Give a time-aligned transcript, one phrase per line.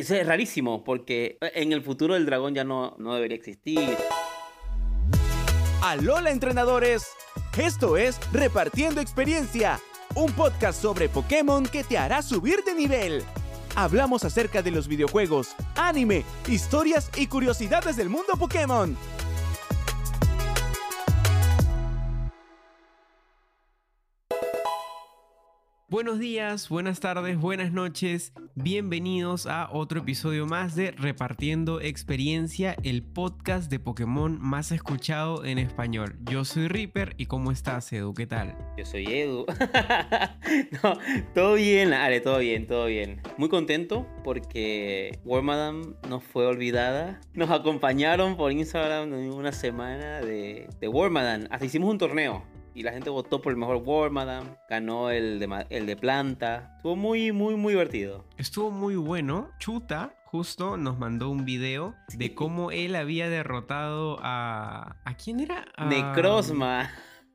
[0.00, 3.98] Eso es rarísimo, porque en el futuro el dragón ya no, no debería existir.
[5.82, 7.06] Alola entrenadores,
[7.58, 9.78] esto es Repartiendo Experiencia,
[10.14, 13.22] un podcast sobre Pokémon que te hará subir de nivel.
[13.76, 18.96] Hablamos acerca de los videojuegos, anime, historias y curiosidades del mundo Pokémon.
[25.90, 28.32] Buenos días, buenas tardes, buenas noches.
[28.54, 35.58] Bienvenidos a otro episodio más de Repartiendo Experiencia, el podcast de Pokémon más escuchado en
[35.58, 36.16] español.
[36.30, 38.14] Yo soy Reaper y ¿cómo estás, Edu?
[38.14, 38.56] ¿Qué tal?
[38.78, 39.46] Yo soy Edu.
[40.84, 40.96] no,
[41.34, 43.20] todo bien, Ale, todo bien, todo bien.
[43.36, 47.20] Muy contento porque Wormadam no fue olvidada.
[47.34, 51.48] Nos acompañaron por Instagram una semana de, de.
[51.50, 55.38] Hasta hicimos un torneo y la gente votó por el mejor War Madam, ganó el
[55.38, 56.74] de, el de planta.
[56.76, 58.26] Estuvo muy, muy, muy divertido.
[58.36, 59.50] Estuvo muy bueno.
[59.58, 64.96] Chuta justo nos mandó un video de cómo él había derrotado a...
[65.04, 65.66] ¿A quién era?
[65.76, 65.86] A...
[65.86, 66.88] Necrosma.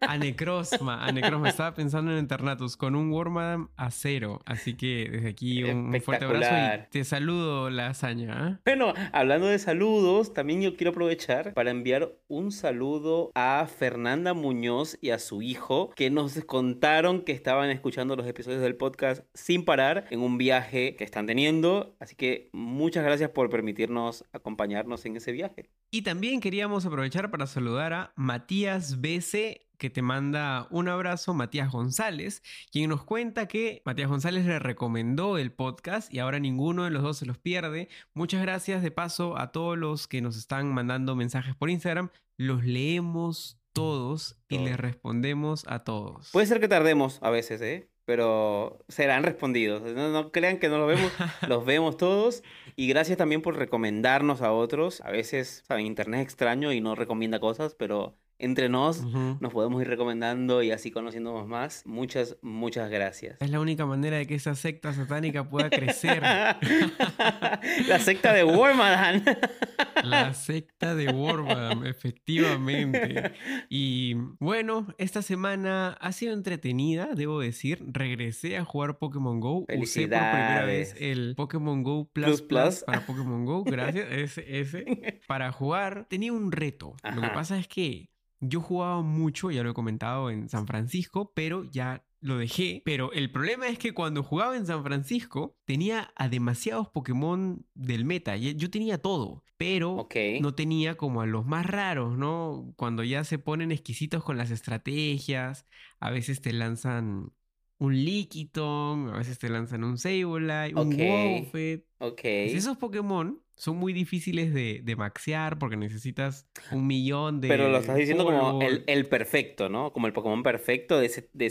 [0.07, 1.49] A Necrosma, a Necrosma.
[1.49, 4.41] Estaba pensando en Eternatus con un Wormadam a cero.
[4.45, 8.49] Así que desde aquí un, fuerte abrazo y te saludo, la hazaña.
[8.49, 8.61] ¿eh?
[8.65, 14.97] Bueno, hablando de saludos, también yo quiero aprovechar para enviar un saludo a Fernanda Muñoz
[15.01, 19.65] y a su hijo que nos contaron que estaban escuchando los episodios del podcast sin
[19.65, 21.95] parar en un viaje que están teniendo.
[21.99, 25.69] Así que muchas gracias por permitirnos acompañarnos en ese viaje.
[25.91, 31.71] Y también queríamos aprovechar para saludar a Matías BC que te manda un abrazo Matías
[31.71, 36.91] González, quien nos cuenta que Matías González le recomendó el podcast y ahora ninguno de
[36.91, 37.89] los dos se los pierde.
[38.13, 42.09] Muchas gracias de paso a todos los que nos están mandando mensajes por Instagram.
[42.37, 46.29] Los leemos todos y les respondemos a todos.
[46.31, 47.89] Puede ser que tardemos a veces, ¿eh?
[48.05, 49.81] pero serán respondidos.
[49.93, 51.11] No, crean que no los vemos,
[51.47, 52.43] los vemos todos.
[52.75, 55.01] Y gracias también por recomendarnos a otros.
[55.01, 59.03] A veces, saben, internet es extraño y no recomienda cosas, pero entre nos
[59.39, 61.83] nos podemos ir recomendando y así conociéndonos más.
[61.85, 63.41] Muchas, muchas gracias.
[63.41, 66.21] Es la única manera de que esa secta satánica pueda crecer.
[67.87, 69.23] la secta de Wormadam.
[70.03, 73.33] la secta de Wormadam, efectivamente.
[73.69, 77.83] Y bueno, esta semana ha sido entretenida, debo decir.
[77.87, 79.65] Regresé a jugar Pokémon Go.
[79.77, 83.63] Usé por primera vez el Pokémon Go Plus Plus, para Pokémon Go.
[83.63, 85.21] Gracias, ese, ese.
[85.27, 86.95] Para jugar tenía un reto.
[87.15, 88.09] Lo que pasa es que
[88.39, 92.81] yo jugaba mucho, ya lo he comentado, en San Francisco, pero ya lo dejé.
[92.85, 98.05] Pero el problema es que cuando jugaba en San Francisco tenía a demasiados Pokémon del
[98.05, 98.35] meta.
[98.35, 100.07] Yo tenía todo, pero
[100.41, 102.73] no tenía como a los más raros, ¿no?
[102.75, 105.65] Cuando ya se ponen exquisitos con las estrategias,
[105.99, 107.31] a veces te lanzan
[107.77, 111.85] un Lickitung, a veces te lanzan un Sableye, un Wolfet.
[111.99, 112.21] Ok.
[112.23, 117.47] esos Pokémon son muy difíciles de, de, maxear porque necesitas un millón de.
[117.47, 119.91] Pero lo estás diciendo como el, perfecto, ¿no?
[119.93, 121.45] Como el Pokémon perfecto de, ese, de,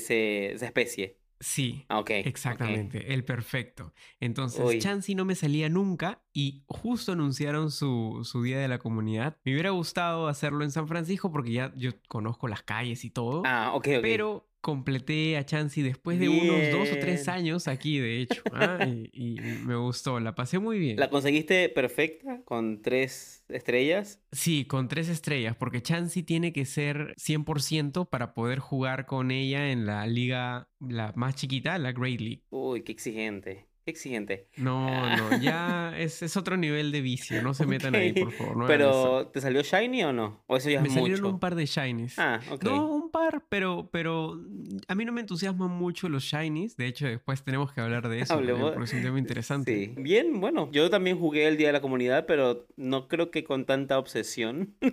[0.55, 1.19] esa especie.
[1.41, 1.85] Sí.
[1.89, 3.93] Ah, exactamente, el perfecto.
[4.21, 9.37] Entonces, Chansey no me salía nunca y justo anunciaron su, su, Día de la Comunidad.
[9.45, 13.43] Me hubiera gustado hacerlo en San Francisco porque ya yo conozco las calles y todo.
[13.45, 14.03] Ah, ok, ok.
[14.03, 18.43] Pero completé a Chansey después de unos dos o tres años aquí, de hecho.
[18.55, 18.79] ¿ah?
[19.13, 19.37] y,
[19.67, 20.99] me gustó, la pasé muy bien.
[20.99, 24.23] ¿La conseguiste perfecta con tres estrellas?
[24.33, 29.71] Sí, con tres estrellas, porque Chansey tiene que ser 100% para poder jugar con ella
[29.71, 32.43] en la liga la más chiquita, la Great League.
[32.49, 34.49] Uy, qué exigente exigente.
[34.57, 35.17] No, ah.
[35.17, 37.43] no, ya es, otro nivel de vicio.
[37.43, 38.67] No se metan ahí, por favor.
[38.67, 40.43] pero, ¿te salió Shiny o no?
[40.47, 42.19] ¿O eso ya Me salieron un par de Shinies.
[42.19, 42.65] Ah, ok.
[42.65, 44.41] No, un par, pero, pero
[44.89, 46.77] a mí no me entusiasman mucho los Shinies.
[46.77, 48.35] De hecho, después tenemos que hablar de eso.
[48.37, 49.93] porque es un tema interesante.
[49.95, 50.03] Sí.
[50.03, 50.69] Bien, bueno.
[50.73, 54.75] Yo también jugué el Día de la Comunidad, pero no creo que con tanta obsesión.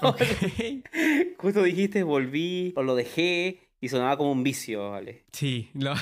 [1.38, 5.24] Justo dijiste, volví o lo dejé y sonaba como un vicio, ¿vale?
[5.32, 5.70] Sí.
[5.74, 5.94] Lo...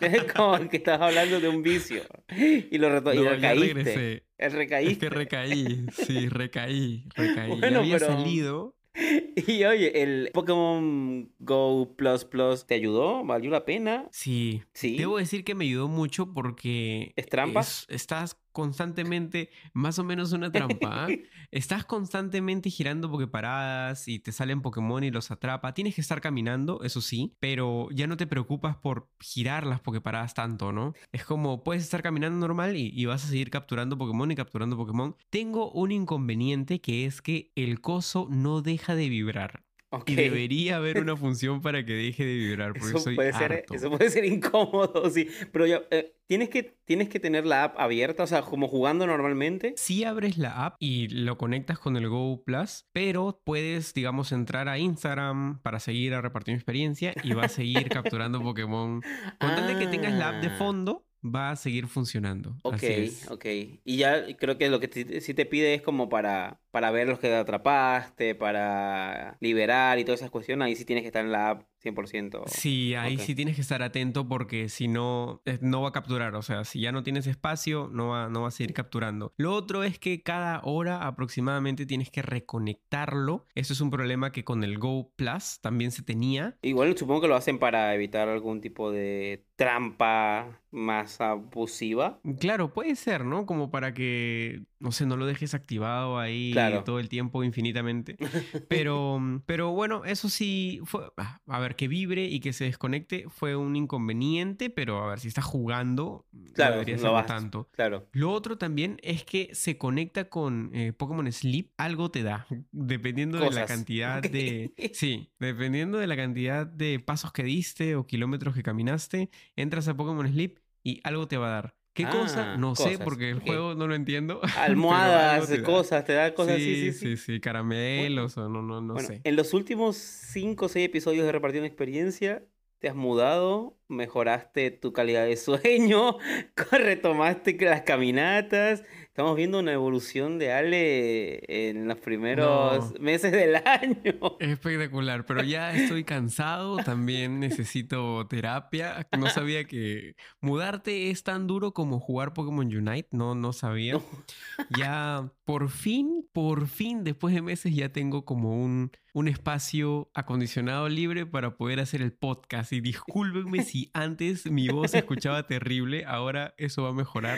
[0.00, 2.02] es como que estabas hablando de un vicio.
[2.28, 4.24] Y lo reto y recaíste.
[4.36, 7.58] Es que recaí, sí, recaí, recaí.
[7.58, 8.74] Bueno, había salido
[9.46, 14.08] Y oye, el Pokémon Go Plus Plus te ayudó, valió la pena.
[14.10, 14.62] Sí.
[14.72, 14.96] Sí.
[14.96, 17.12] Debo decir que me ayudó mucho porque.
[17.16, 17.60] ¿Es trampa?
[17.60, 21.06] estás constantemente, más o menos una trampa.
[21.06, 21.08] ¿ah?
[21.50, 25.74] Estás constantemente girando Poképaradas y te salen Pokémon y los atrapa.
[25.74, 30.34] Tienes que estar caminando, eso sí, pero ya no te preocupas por girar las Poképaradas
[30.34, 30.94] tanto, ¿no?
[31.12, 34.76] Es como puedes estar caminando normal y, y vas a seguir capturando Pokémon y capturando
[34.76, 35.16] Pokémon.
[35.30, 39.64] Tengo un inconveniente que es que el coso no deja de vibrar.
[40.06, 42.72] Y debería haber una función para que deje de vibrar.
[42.74, 45.28] Porque eso, puede ser, eso puede ser incómodo, sí.
[45.52, 49.06] Pero ya, eh, ¿tienes, que, tienes que tener la app abierta, o sea, como jugando
[49.06, 49.74] normalmente.
[49.76, 54.68] Sí abres la app y lo conectas con el Go Plus, pero puedes, digamos, entrar
[54.68, 59.02] a Instagram para seguir a repartir experiencia y va a seguir capturando Pokémon.
[59.40, 60.56] Con tal de que tengas la app de ah.
[60.56, 62.56] fondo, va a seguir funcionando.
[62.62, 62.82] Ok,
[63.30, 63.44] ok.
[63.84, 67.18] Y ya creo que lo que sí te pide es como para, para ver los
[67.18, 71.50] que atrapaste, para liberar y todas esas cuestiones, ahí sí tienes que estar en la
[71.50, 72.42] app 100%.
[72.46, 76.34] Sí, ahí sí tienes que estar atento porque si no, eh, no va a capturar.
[76.34, 79.32] O sea, si ya no tienes espacio, no va, no va a seguir capturando.
[79.36, 83.46] Lo otro es que cada hora aproximadamente tienes que reconectarlo.
[83.54, 86.56] Eso es un problema que con el Go Plus también se tenía.
[86.62, 92.20] Igual supongo que lo hacen para evitar algún tipo de trampa más abusiva.
[92.38, 93.46] Claro, puede ser, ¿no?
[93.46, 96.52] Como para que, no sé, no lo dejes activado ahí
[96.84, 98.16] todo el tiempo infinitamente.
[98.68, 103.26] Pero, pero bueno, eso sí fue, ah, a ver, que vibre y que se desconecte
[103.28, 107.68] fue un inconveniente, pero a ver, si estás jugando, claro, no debería ser tanto.
[107.72, 108.08] Claro.
[108.12, 113.38] Lo otro también es que se conecta con eh, Pokémon Sleep, algo te da, dependiendo
[113.38, 114.72] de la cantidad de...
[114.94, 119.96] Sí, dependiendo de la cantidad de pasos que diste o kilómetros que caminaste, entras a
[119.96, 121.79] Pokémon Sleep y algo te va a dar.
[122.00, 122.54] ¿Qué cosa?
[122.54, 124.40] Ah, no sé, porque el juego no lo entiendo.
[124.58, 127.16] Almohadas, cosas, te da cosas sí, sí, sí.
[127.16, 129.20] Sí, sí, caramelos o no, no, no sé.
[129.24, 132.44] En los últimos 5 o 6 episodios de Repartiendo Experiencia,
[132.80, 136.16] te has mudado, mejoraste tu calidad de sueño,
[136.72, 144.36] retomaste las caminatas, Estamos viendo una evolución de Ale en los primeros meses del año.
[144.38, 149.08] espectacular, pero ya estoy cansado, también necesito terapia.
[149.18, 154.00] No sabía que mudarte es tan duro como jugar Pokémon Unite, no, no sabía.
[154.78, 160.88] Ya por fin, por fin, después de meses ya tengo como un, un espacio acondicionado
[160.88, 162.72] libre para poder hacer el podcast.
[162.72, 167.36] Y discúlpenme si antes mi voz se escuchaba terrible, ahora eso va a mejorar.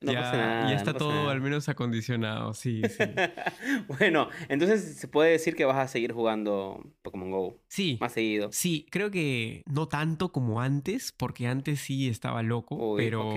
[0.00, 3.02] No ya, pasa nada, ya está todo al menos acondicionado, sí, sí.
[3.98, 7.56] bueno, entonces se puede decir que vas a seguir jugando Pokémon Go.
[7.66, 7.98] Sí.
[8.00, 8.50] Más seguido.
[8.52, 13.34] Sí, creo que no tanto como antes, porque antes sí estaba loco, pero...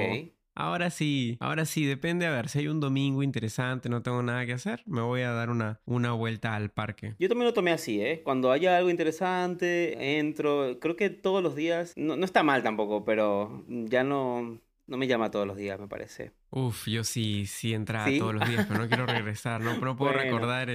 [0.56, 2.26] Ahora sí, ahora sí, depende.
[2.28, 5.32] A ver, si hay un domingo interesante, no tengo nada que hacer, me voy a
[5.32, 7.16] dar una, una vuelta al parque.
[7.20, 8.22] Yo también lo tomé así, ¿eh?
[8.24, 10.80] Cuando haya algo interesante, entro.
[10.80, 15.08] Creo que todos los días, no, no está mal tampoco, pero ya no, no me
[15.08, 16.34] llama todos los días, me parece.
[16.50, 20.14] Uf, yo sí, sí entraba todos los días, pero no quiero regresar, no, no puedo
[20.14, 20.70] recordar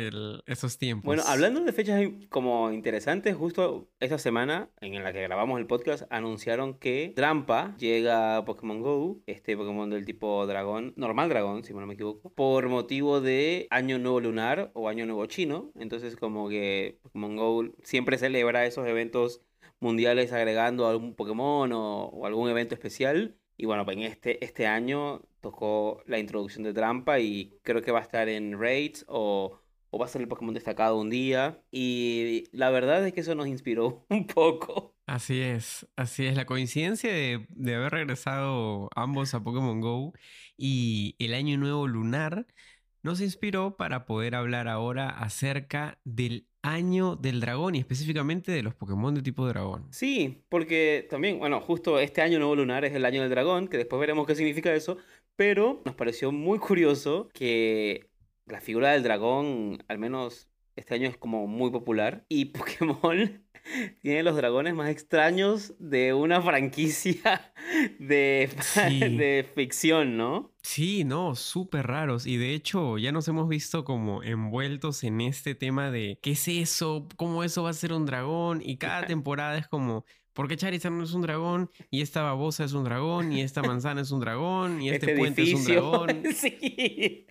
[0.47, 1.05] esos tiempos.
[1.05, 6.05] Bueno, hablando de fechas como interesantes, justo esta semana en la que grabamos el podcast
[6.11, 11.75] anunciaron que Trampa llega a Pokémon Go, este Pokémon del tipo dragón, normal dragón, si
[11.75, 15.71] no me equivoco, por motivo de Año Nuevo Lunar o Año Nuevo Chino.
[15.79, 19.43] Entonces como que Pokémon Go siempre celebra esos eventos
[19.81, 23.37] mundiales agregando algún Pokémon o, o algún evento especial.
[23.59, 27.99] Y bueno, pues este, este año tocó la introducción de Trampa y creo que va
[27.99, 29.61] a estar en Raids o,
[29.91, 31.61] o va a ser el Pokémon destacado un día.
[31.73, 34.95] Y la verdad es que eso nos inspiró un poco.
[35.07, 36.37] Así es, así es.
[36.37, 40.13] La coincidencia de, de haber regresado ambos a Pokémon Go
[40.57, 42.47] y el año nuevo lunar
[43.03, 48.75] nos inspiró para poder hablar ahora acerca del año del dragón y específicamente de los
[48.75, 49.87] Pokémon de tipo dragón.
[49.91, 53.77] Sí, porque también, bueno, justo este año nuevo lunar es el año del dragón, que
[53.77, 54.99] después veremos qué significa eso,
[55.37, 58.11] pero nos pareció muy curioso que
[58.47, 63.43] la figura del dragón, al menos este año es como muy popular y Pokémon
[64.03, 67.53] tiene los dragones más extraños de una franquicia
[67.99, 70.53] de, de ficción, ¿no?
[70.63, 72.27] Sí, no, súper raros.
[72.27, 76.49] Y de hecho, ya nos hemos visto como envueltos en este tema de qué es
[76.49, 78.61] eso, cómo eso va a ser un dragón.
[78.63, 81.71] Y cada temporada es como, ¿por qué Charizard no es un dragón?
[81.91, 85.19] Y esta babosa es un dragón, y esta manzana es un dragón, y este, este
[85.19, 86.23] puente es un dragón.
[86.35, 87.27] sí,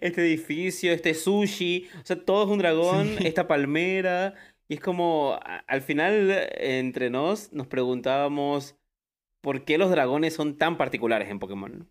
[0.00, 4.34] este edificio, este sushi, o sea, todo es un dragón, esta palmera.
[4.68, 8.76] Y es como, al final, entre nos, nos preguntábamos
[9.42, 11.90] por qué los dragones son tan particulares en Pokémon.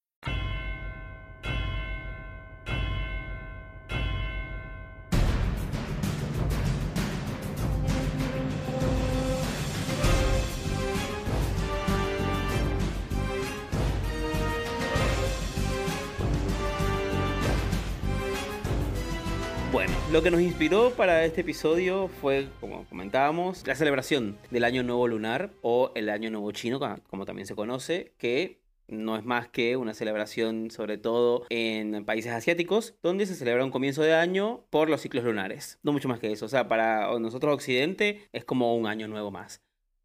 [20.11, 25.07] Lo que nos inspiró para este episodio fue, como comentábamos, la celebración del Año Nuevo
[25.07, 29.77] Lunar o el Año Nuevo Chino, como también se conoce, que no es más que
[29.77, 34.89] una celebración sobre todo en países asiáticos, donde se celebra un comienzo de año por
[34.89, 35.79] los ciclos lunares.
[35.81, 39.31] No mucho más que eso, o sea, para nosotros Occidente es como un año nuevo
[39.31, 39.61] más.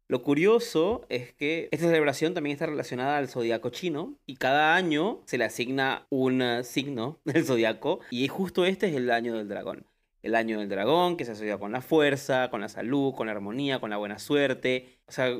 [0.09, 5.21] Lo curioso es que esta celebración también está relacionada al zodiaco chino y cada año
[5.25, 9.85] se le asigna un signo del zodiaco y justo este es el año del dragón.
[10.21, 13.33] El año del dragón que se asocia con la fuerza, con la salud, con la
[13.33, 15.39] armonía, con la buena suerte, o sea,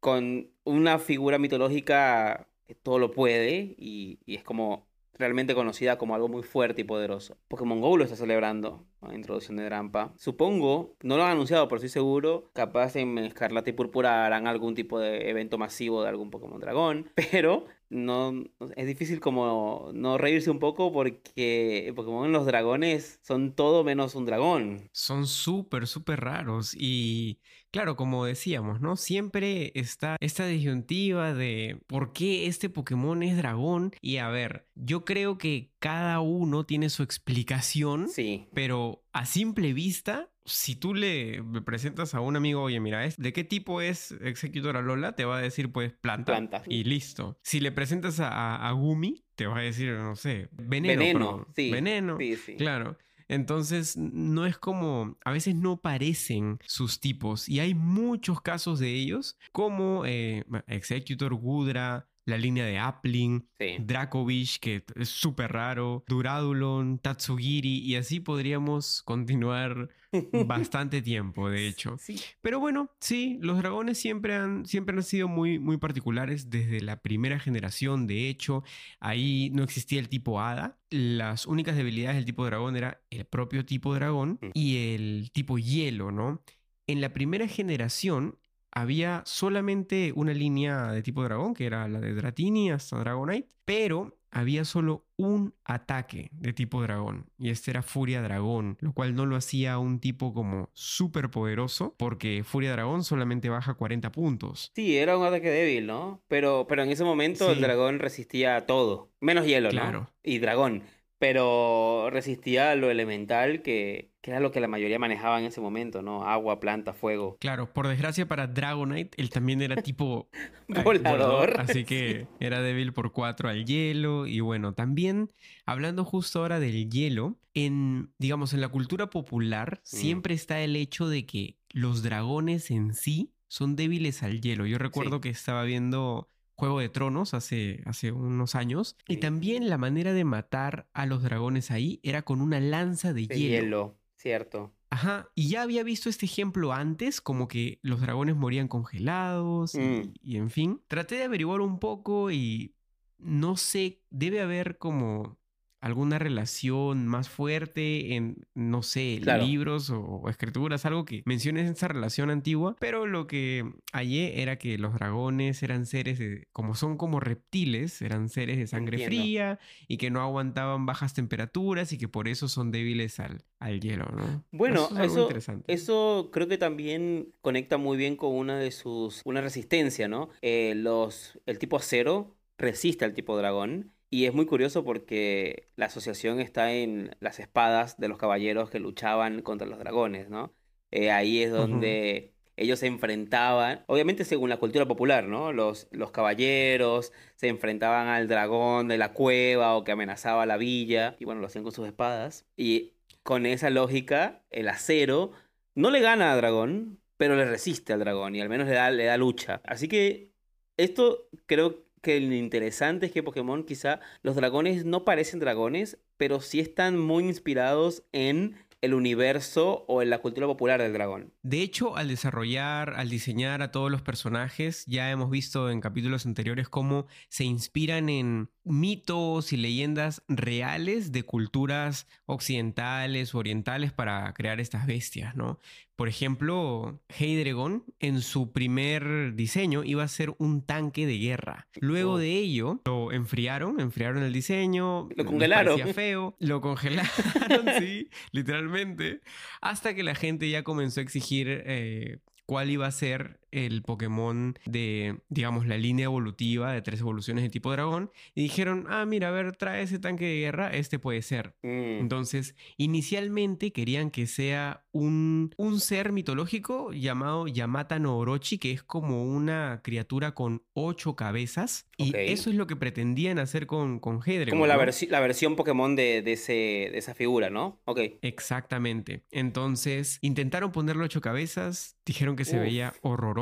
[0.00, 4.86] con una figura mitológica que todo lo puede y, es como
[5.18, 7.38] realmente conocida como algo muy fuerte y poderoso.
[7.48, 10.12] Pokémon GO lo está celebrando, la introducción de Drampa.
[10.16, 14.74] Supongo, no lo han anunciado, pero estoy seguro, capaz en Escarlata y Púrpura harán algún
[14.74, 18.44] tipo de evento masivo de algún Pokémon Dragón, pero no
[18.76, 24.26] es difícil como no reírse un poco porque Pokémon los dragones son todo menos un
[24.26, 24.88] dragón.
[24.92, 27.38] Son súper, súper raros y
[27.70, 28.96] claro, como decíamos, ¿no?
[28.96, 35.04] Siempre está esta disyuntiva de por qué este Pokémon es dragón y a ver, yo
[35.04, 38.48] creo que cada uno tiene su explicación, sí.
[38.54, 43.44] pero a simple vista si tú le presentas a un amigo, oye, mira, ¿de qué
[43.44, 45.14] tipo es Executor Alola?
[45.14, 46.32] Te va a decir, pues, planta.
[46.32, 46.62] Planta.
[46.66, 47.38] Y listo.
[47.42, 50.98] Si le presentas a, Gumi, te va a decir, no sé, veneno.
[50.98, 51.70] Veneno, sí.
[51.70, 52.18] Veneno.
[52.18, 52.56] Sí, sí.
[52.56, 52.96] Claro.
[53.28, 58.94] Entonces, no es como, a veces no parecen sus tipos y hay muchos casos de
[58.94, 66.98] ellos, como eh, Executor, Gudra, la línea de Appling, Dracovish, que es súper raro, Duradulon,
[66.98, 69.88] Tatsugiri, y así podríamos continuar
[70.46, 71.96] bastante tiempo, de hecho.
[72.40, 77.00] Pero bueno, sí, los dragones siempre han, siempre han sido muy, muy particulares desde la
[77.00, 78.08] primera generación.
[78.08, 78.64] De hecho,
[78.98, 80.78] ahí no existía el tipo hada.
[80.90, 84.50] Las únicas debilidades del tipo dragón era el propio tipo dragón mm.
[84.52, 86.42] y el tipo hielo, ¿no?
[86.88, 88.38] En la primera generación,
[88.76, 94.18] había solamente una línea de tipo dragón, que era la de Dratini hasta Dragonite, pero
[94.30, 99.24] había solo un ataque de tipo dragón, y este era Furia Dragón, lo cual no
[99.24, 104.72] lo hacía un tipo como súper poderoso, porque Furia Dragón solamente baja 40 puntos.
[104.74, 106.22] Sí, era un ataque débil, ¿no?
[106.28, 110.12] Pero, pero en ese momento el dragón resistía a todo, menos hielo, claro.
[110.22, 110.82] Y dragón
[111.18, 116.24] pero resistía lo elemental que, era lo que la mayoría manejaba en ese momento, ¿no?
[116.24, 117.36] Agua, planta, fuego.
[117.40, 120.28] Claro, por desgracia para Dragonite, él también era tipo
[120.68, 121.60] volador.
[121.60, 124.26] Así que era débil por cuatro al hielo.
[124.26, 125.30] Y bueno, también
[125.64, 129.86] hablando justo ahora del hielo, en, digamos, en la cultura popular mm.
[129.86, 134.66] siempre está el hecho de que los dragones en sí son débiles al hielo.
[134.66, 138.96] Yo recuerdo que estaba viendo Juego de Tronos hace, hace unos años.
[139.06, 143.26] Y también la manera de matar a los dragones ahí era con una lanza de,
[143.26, 143.98] de hielo.
[144.16, 144.72] Cierto.
[144.88, 149.80] Ajá, y ya había visto este ejemplo antes, como que los dragones morían congelados y,
[149.80, 150.14] mm.
[150.22, 150.80] y en fin.
[150.88, 152.74] Traté de averiguar un poco y
[153.18, 155.38] no sé, debe haber como
[155.80, 162.30] alguna relación más fuerte en, no sé, libros o, escrituras, algo que menciones esa relación
[162.30, 166.20] antigua, pero lo que hallé era que los dragones eran seres,
[166.52, 171.92] como son como reptiles, eran seres de sangre fría y que no aguantaban bajas temperaturas
[171.92, 174.44] y que por eso son débiles al, al hielo, ¿no?
[174.52, 175.28] Bueno, eso,
[175.66, 180.30] eso, creo que también conecta muy bien con una de sus, una resistencia, ¿no?
[180.42, 185.86] Eh, los, el tipo acero resiste al tipo dragón y es muy curioso porque la
[185.86, 190.54] asociación está en las espadas de los caballeros que luchaban contra los dragones, ¿no?
[190.90, 195.52] Eh, ahí es donde ellos se enfrentaban, obviamente según la cultura popular, ¿no?
[195.52, 201.16] Los, los caballeros se enfrentaban al dragón de la cueva o que amenazaba la villa,
[201.18, 202.46] y bueno, lo hacían con sus espadas.
[202.56, 205.32] Y con esa lógica, el acero
[205.74, 208.90] no le gana a dragón, pero le resiste al dragón y al menos le da,
[208.90, 209.60] le da lucha.
[209.64, 210.32] Así que
[210.76, 216.40] esto creo que lo interesante es que Pokémon quizá los dragones no parecen dragones, pero
[216.40, 221.32] sí están muy inspirados en el universo o en la cultura popular del dragón.
[221.42, 226.26] De hecho, al desarrollar, al diseñar a todos los personajes, ya hemos visto en capítulos
[226.26, 234.32] anteriores cómo se inspiran en mitos y leyendas reales de culturas occidentales o orientales para
[234.34, 235.58] crear estas bestias, ¿no?
[235.96, 241.68] Por ejemplo, Heidregon en su primer diseño iba a ser un tanque de guerra.
[241.80, 242.18] Luego oh.
[242.18, 245.74] de ello lo enfriaron, enfriaron el diseño, lo congelaron.
[245.78, 247.08] Parecía feo, lo congelaron,
[247.78, 249.20] sí, literalmente,
[249.62, 254.58] hasta que la gente ya comenzó a exigir eh, cuál iba a ser el Pokémon
[254.66, 259.28] de, digamos, la línea evolutiva de tres evoluciones de tipo dragón y dijeron, ah, mira,
[259.28, 261.54] a ver, trae ese tanque de guerra, este puede ser.
[261.62, 262.00] Mm.
[262.00, 268.82] Entonces, inicialmente querían que sea un, un ser mitológico llamado Yamata no Orochi, que es
[268.82, 271.86] como una criatura con ocho cabezas.
[271.98, 274.82] Y eso es lo que pretendían hacer con, con Hedregon, Como la, ¿no?
[274.82, 276.52] versi- la versión Pokémon de, de ese,
[276.92, 277.80] de esa figura, ¿no?
[277.84, 278.00] Ok.
[278.22, 279.22] Exactamente.
[279.30, 282.62] Entonces, intentaron ponerle ocho cabezas, dijeron que se Uf.
[282.62, 283.35] veía horroroso.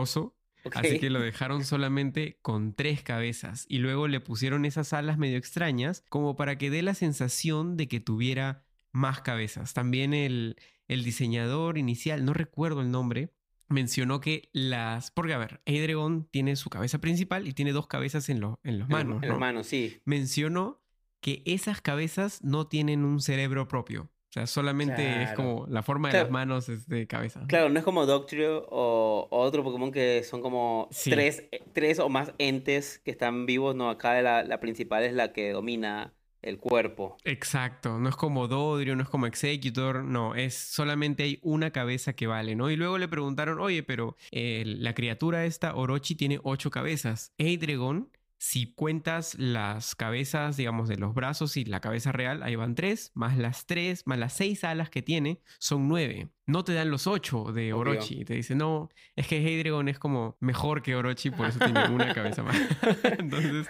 [0.75, 5.37] Así que lo dejaron solamente con tres cabezas y luego le pusieron esas alas medio
[5.37, 9.75] extrañas como para que dé la sensación de que tuviera más cabezas.
[9.75, 10.57] También el,
[10.89, 13.35] el diseñador inicial, no recuerdo el nombre,
[13.69, 15.11] mencionó que las...
[15.11, 18.79] Porque a ver, Edregon tiene su cabeza principal y tiene dos cabezas en, lo- en
[18.79, 19.23] los manos.
[19.23, 19.35] En ¿no?
[19.35, 20.01] las manos, sí.
[20.07, 20.81] Mencionó
[21.21, 24.11] que esas cabezas no tienen un cerebro propio.
[24.35, 26.25] O sea, solamente es como la forma de Claro.
[26.25, 27.43] las manos es de cabeza.
[27.47, 31.11] Claro, no es como Doctrio o, o otro Pokémon que son como Sí.
[31.11, 33.77] tres, tres o más entes que están vivos.
[33.77, 37.17] No, acá la, la principal es la que domina el cuerpo.
[37.23, 42.15] Exacto, no es como Dodrio, no es como Executor, no, es solamente hay una cabeza
[42.15, 42.73] que vale, ¿no?
[42.73, 47.33] Y luego le preguntaron, oye, pero eh, la criatura esta, Orochi, tiene ocho cabezas.
[47.39, 52.75] Eidregon, si cuentas las cabezas, digamos, de los brazos y la cabeza real, ahí van
[52.75, 56.29] tres, más las tres, más las seis alas que tiene, son nueve.
[56.47, 57.93] No te dan los ocho de Obvio.
[57.93, 58.25] Orochi.
[58.25, 62.13] Te dicen, no, es que Eidregon es como mejor que Orochi, por eso tiene una
[62.13, 62.57] cabeza más.
[63.19, 63.67] Entonces,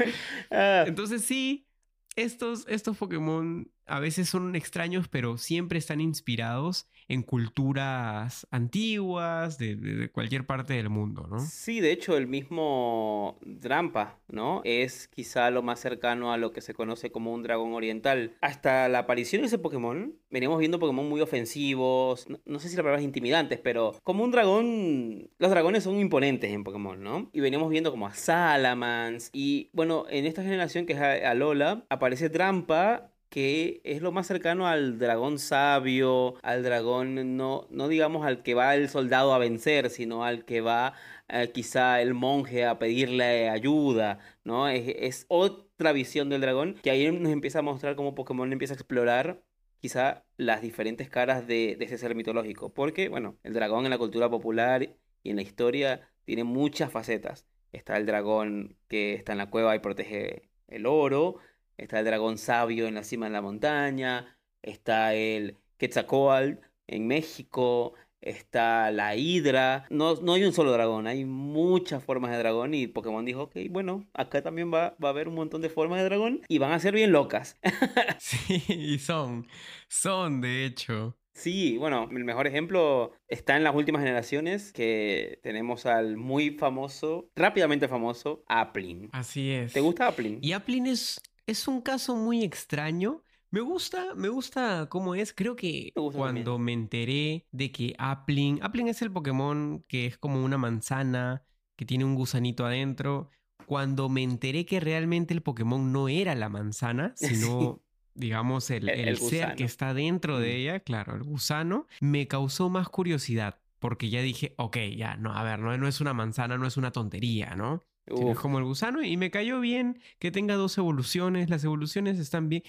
[0.51, 1.69] Ah, entonces sí,
[2.17, 10.11] estos, estos Pokémon a veces son extraños, pero siempre están inspirados en culturas antiguas de,
[10.13, 11.39] cualquier parte del mundo, ¿no?
[11.39, 14.63] Sí, de hecho, el mismo Drampa, ¿no?
[14.65, 18.37] Es quizá lo más cercano a lo que se conoce como un dragón oriental.
[18.41, 22.83] Hasta la aparición de ese Pokémon, veníamos viendo Pokémon muy ofensivos, no, sé si la
[22.83, 27.31] palabra es intimidantes, pero como un dragón, los dragones son imponentes en Pokémon, ¿no?
[27.33, 32.29] Y veníamos viendo como a Salamence, y bueno, en esta generación que es Alola, aparece
[32.29, 38.45] Drampa que es lo más cercano al dragón sabio, al dragón, no, no digamos al
[38.45, 40.95] que va el soldado a vencer, sino al que va
[41.29, 44.69] eh, quizá el monje a pedirle ayuda, ¿no?
[44.69, 48.77] Es, otra visión del dragón que ahí nos empieza a mostrar cómo Pokémon empieza a
[48.77, 49.43] explorar
[49.81, 53.99] quizá las diferentes caras de, de ese ser mitológico, porque, bueno, el dragón en la
[53.99, 57.47] cultura popular y en la historia tiene muchas facetas.
[57.73, 61.41] Está el dragón que está en la cueva y protege el oro,
[61.77, 64.39] Está el dragón sabio en la cima de la montaña.
[64.63, 67.95] Está el Quetzalcóatl en México.
[68.21, 69.85] Está la Hidra.
[69.91, 72.73] No, no hay un solo dragón, hay muchas formas de dragón.
[72.73, 75.99] Y Pokémon dijo: Ok, bueno, acá también va, va a haber un montón de formas
[75.99, 76.41] de dragón.
[76.49, 77.59] Y van a ser bien locas.
[78.19, 79.47] Sí, y son,
[79.89, 81.19] son de hecho.
[81.35, 84.73] Sí, bueno, el mejor ejemplo está en las últimas generaciones.
[84.73, 89.11] Que tenemos al muy famoso, rápidamente famoso, Applin.
[89.13, 89.75] Así es.
[89.75, 90.39] ¿Te gusta Applin?
[90.41, 93.23] Y Applin es, es un caso muy extraño.
[93.51, 95.33] Me gusta, me gusta cómo es.
[95.33, 100.43] Creo que cuando me enteré de que Applin, Applin es el Pokémon que es como
[100.45, 101.45] una manzana
[101.77, 103.31] que tiene un gusanito adentro.
[103.67, 107.81] Cuando me enteré que realmente el Pokémon no era la manzana, sino,
[108.15, 110.57] digamos, el, El- el el ser que está dentro de Mm.
[110.57, 113.61] ella, claro, el gusano, me causó más curiosidad.
[113.79, 116.77] Porque ya dije, ok, ya, no, a ver, no, no es una manzana, no es
[116.77, 117.83] una tontería, ¿no?
[118.07, 118.43] Sino es Uf.
[118.43, 121.49] como el gusano y me cayó bien que tenga dos evoluciones.
[121.51, 122.63] Las evoluciones están bien.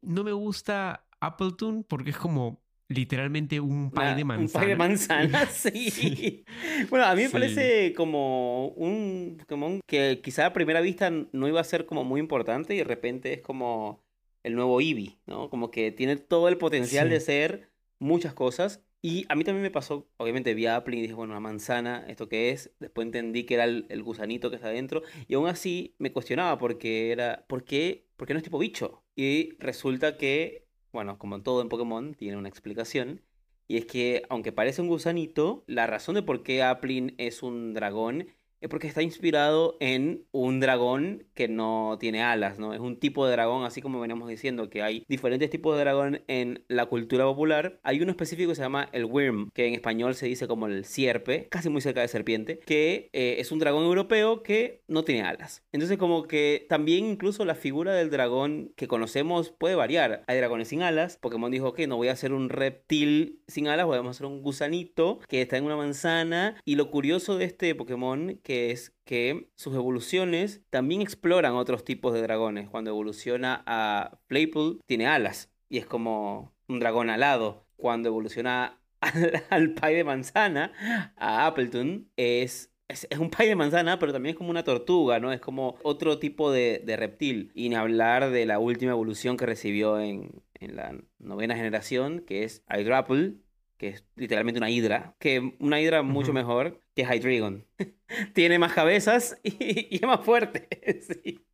[0.00, 4.60] No me gusta Appletoon porque es como literalmente un pie de Un manzana.
[4.64, 5.90] pie de manzana, sí.
[5.90, 6.44] Sí.
[6.88, 7.32] Bueno, a mí me Sí.
[7.32, 12.20] parece como un Pokémon que quizá a primera vista no iba a ser como muy
[12.20, 14.04] importante y de repente es como
[14.44, 15.50] el nuevo Eevee, ¿no?
[15.50, 17.14] Como que tiene todo el potencial Sí.
[17.14, 18.84] de ser muchas cosas.
[19.06, 22.04] Y a mí también me pasó, obviamente vi a Applin y dije, bueno, una manzana,
[22.08, 22.72] ¿esto qué es?
[22.80, 25.04] Después entendí que era el, el gusanito que está adentro.
[25.28, 28.08] Y aún así me cuestionaba porque era, ¿por qué?
[28.16, 29.04] ¿Por qué no es tipo bicho?
[29.14, 33.22] Y resulta que, bueno, como todo en Pokémon, tiene una explicación.
[33.68, 37.74] Y es que, aunque parece un gusanito, la razón de por qué Applin es un
[37.74, 38.26] dragón
[38.68, 42.74] porque está inspirado en un dragón que no tiene alas, ¿no?
[42.74, 46.22] Es un tipo de dragón, así como veníamos diciendo, que hay diferentes tipos de dragón
[46.26, 47.78] en la cultura popular.
[47.82, 50.84] Hay uno específico que se llama el Wyrm, que en español se dice como el
[50.84, 55.22] sierpe, casi muy cerca de serpiente, que eh, es un dragón europeo que no tiene
[55.22, 55.62] alas.
[55.72, 60.24] Entonces, como que también incluso la figura del dragón que conocemos puede variar.
[60.26, 61.18] Hay dragones sin alas.
[61.20, 64.42] Pokémon dijo que no voy a hacer un reptil sin alas, voy a hacer un
[64.42, 66.60] gusanito que está en una manzana.
[66.64, 72.14] Y lo curioso de este Pokémon que es que sus evoluciones también exploran otros tipos
[72.14, 72.70] de dragones.
[72.70, 77.66] Cuando evoluciona a Playpool, tiene alas y es como un dragón alado.
[77.74, 80.72] Cuando evoluciona al, al pie de manzana,
[81.16, 85.32] a Appletoon, es es, un pay de manzana, pero también es como una tortuga, ¿no?
[85.32, 87.50] Es como otro tipo de, reptil.
[87.52, 92.62] Y ni hablar de la última evolución que recibió en, la novena generación, que es
[92.70, 93.34] Hydrapple,
[93.76, 97.64] que es literalmente una hidra, que una hidra mucho mejor que Hydreigon.
[98.32, 100.68] Tiene más cabezas y, es más fuerte.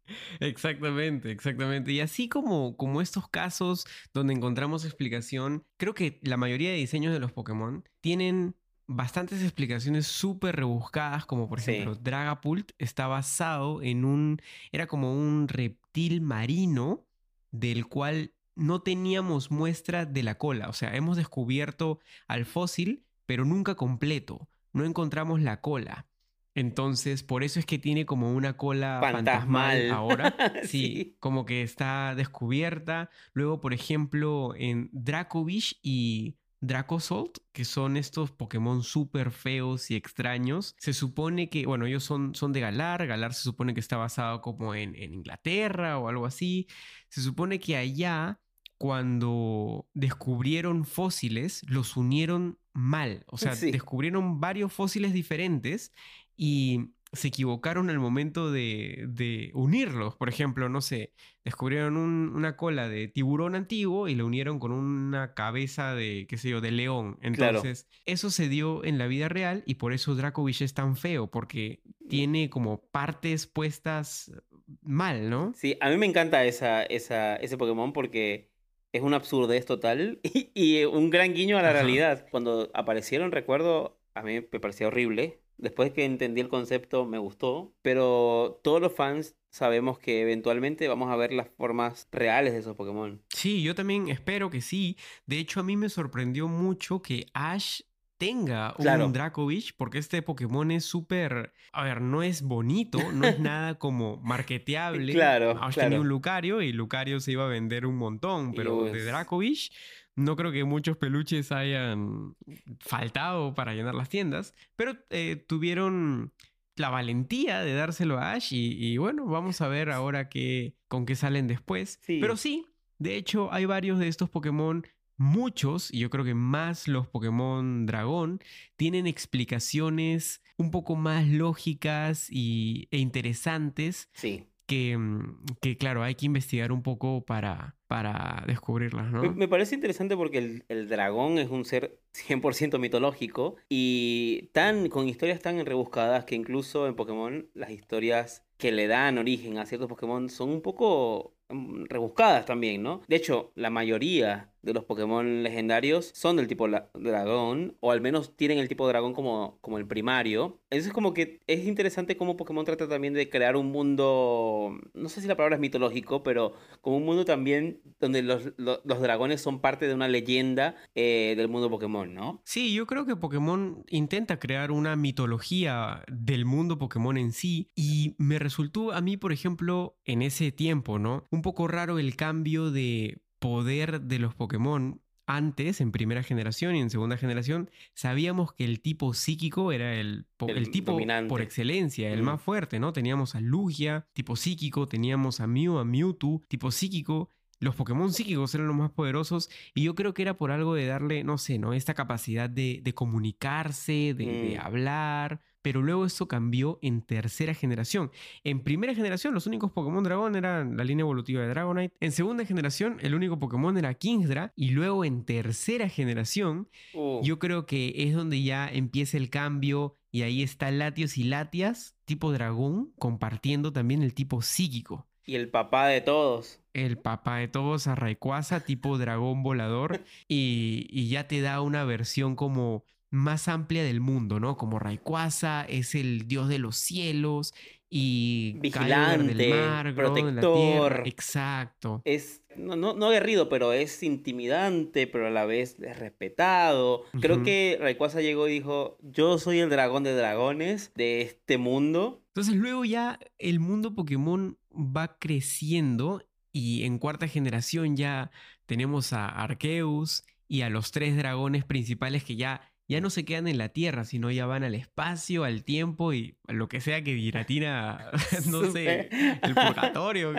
[0.40, 1.90] Exactamente, exactamente.
[1.90, 7.14] Y así como, como estos casos donde encontramos explicación, creo que la mayoría de diseños
[7.14, 8.54] de los Pokémon tienen
[8.86, 15.48] bastantes explicaciones súper rebuscadas, como por ejemplo Dragapult está basado en un, era como un
[15.48, 17.06] reptil marino
[17.50, 23.46] del cual no teníamos muestra de la cola, o sea, hemos descubierto al fósil, pero
[23.46, 26.06] nunca completo, no encontramos la cola.
[26.54, 30.34] Entonces, por eso es que tiene como una cola fantasmal, ahora.
[30.64, 33.10] Sí, como que está descubierta.
[33.32, 40.76] Luego, por ejemplo, en Dracovish y Dracozolt, que son estos Pokémon súper feos y extraños.
[40.78, 43.06] Se supone que, bueno, ellos son, son de Galar.
[43.06, 46.68] Galar se supone que está basado como en, Inglaterra o algo así.
[47.08, 48.40] Se supone que allá,
[48.82, 53.22] cuando descubrieron fósiles, los unieron mal.
[53.28, 55.92] O sea, descubrieron varios fósiles diferentes
[56.36, 60.16] y se equivocaron al momento de, unirlos.
[60.16, 61.12] Por ejemplo, no sé,
[61.44, 66.48] descubrieron una cola de tiburón antiguo y la unieron con una cabeza de, qué sé
[66.48, 67.20] yo, de león.
[67.22, 71.30] Entonces, eso se dio en la vida real y por eso Dracovish es tan feo,
[71.30, 74.32] porque tiene como partes puestas
[74.80, 75.52] mal, ¿no?
[75.54, 78.51] Sí, a mí me encanta esa, esa, ese Pokémon porque
[78.92, 80.20] es una absurdez total
[80.54, 82.26] y, un gran guiño a la realidad.
[82.30, 87.72] Cuando aparecieron, recuerdo, a mí me parecía horrible Después que entendí el concepto me gustó,
[87.82, 92.74] pero todos los fans sabemos que eventualmente vamos a ver las formas reales de esos
[92.74, 93.22] Pokémon.
[93.28, 94.96] Sí, yo también espero que sí.
[95.26, 97.82] De hecho, a mí me sorprendió mucho que Ash
[98.26, 101.52] tenga un Dracovich, porque este Pokémon es súper.
[101.72, 105.12] A ver, no es bonito, no es nada como marketeable.
[105.12, 105.58] claro.
[105.62, 109.72] Ash tenía un Lucario y Lucario se iba a vender un montón, pero de Dracovich
[110.14, 112.36] no creo que muchos peluches hayan
[112.80, 116.32] faltado para llenar las tiendas, pero eh, tuvieron
[116.76, 121.16] la valentía de dárselo a Ash y, bueno, vamos a ver ahora qué, con qué
[121.16, 122.00] salen después.
[122.06, 122.66] Pero sí,
[122.98, 124.86] de hecho hay varios de estos Pokémon
[125.22, 128.40] muchos, y yo creo que más los Pokémon Dragón,
[128.76, 134.10] tienen explicaciones un poco más lógicas y, e interesantes.
[134.12, 134.44] Sí.
[134.66, 139.32] Que, mm, que, claro, hay que investigar un poco para, para descubrirlas, ¿no?
[139.32, 145.40] Me, parece interesante porque el, dragón es un ser 100% mitológico y tan con historias
[145.40, 150.30] tan rebuscadas que incluso en Pokémon las historias que le dan origen a ciertos Pokémon
[150.30, 153.02] son un poco mm, rebuscadas también, ¿no?
[153.08, 158.36] De hecho, la mayoría de los Pokémon legendarios son del tipo dragón, o al menos
[158.36, 160.60] tienen el tipo dragón como, como el primario.
[160.70, 165.08] Entonces es como que es interesante cómo Pokémon trata también de crear un mundo, no
[165.08, 169.60] sé si la palabra es mitológico, pero como un mundo también donde los, dragones son
[169.60, 172.42] parte de una leyenda eh, del mundo Pokémon, ¿no?
[172.44, 178.14] Sí, yo creo que Pokémon intenta crear una mitología del mundo Pokémon en sí, y
[178.18, 181.26] me resultó a mí, por ejemplo, en ese tiempo, ¿no?
[181.30, 185.02] Un poco raro el cambio de poder de los Pokémon.
[185.24, 190.26] Antes, en primera generación y en segunda generación, sabíamos que el tipo psíquico era el,
[190.48, 192.92] el, tipo por excelencia, el más fuerte, ¿no?
[192.92, 197.30] Teníamos a Lugia, tipo psíquico, teníamos a Mew, a Mewtwo, tipo psíquico,
[197.62, 200.86] los Pokémon psíquicos eran los más poderosos y yo creo que era por algo de
[200.86, 201.72] darle, no sé, ¿no?
[201.72, 204.60] Esta capacidad de, comunicarse, de, mm.
[204.60, 208.10] hablar, pero luego eso cambió en tercera generación.
[208.44, 212.44] En primera generación los únicos Pokémon Dragón eran la línea evolutiva de Dragonite, en segunda
[212.44, 217.20] generación el único Pokémon era Kingsdra y luego en tercera generación uh.
[217.22, 221.96] yo creo que es donde ya empieza el cambio y ahí está Latios y Latias
[222.04, 225.06] tipo dragón compartiendo también el tipo psíquico.
[225.24, 226.60] Y el papá de todos.
[226.74, 230.04] El papá de todos a Rayquaza, tipo dragón volador.
[230.28, 234.56] Y, ya te da una versión como más amplia del mundo, ¿no?
[234.56, 237.54] Como Rayquaza es el dios de los cielos
[237.88, 241.02] y vigilante, del mar, protector.
[241.04, 242.00] Exacto.
[242.04, 247.04] Es no, no, no aguerrido, pero es intimidante, pero a la vez es respetado.
[247.20, 252.22] Creo que Rayquaza llegó y dijo, yo soy el dragón de dragones de este mundo.
[252.28, 258.30] Entonces luego ya el mundo Pokémon va creciendo y en cuarta generación ya
[258.66, 263.48] tenemos a Arceus y a los tres dragones principales que ya, ya no se quedan
[263.48, 267.02] en la Tierra, sino ya van al espacio, al tiempo y a lo que sea
[267.02, 268.10] que Giratina,
[268.50, 269.08] no sé,
[269.42, 270.34] el purgatorio.